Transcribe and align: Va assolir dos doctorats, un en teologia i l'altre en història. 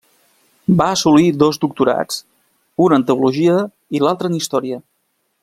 Va 0.77 0.85
assolir 0.93 1.25
dos 1.43 1.59
doctorats, 1.65 2.17
un 2.87 2.97
en 2.99 3.07
teologia 3.11 3.59
i 3.99 4.03
l'altre 4.07 4.33
en 4.33 4.41
història. 4.41 4.83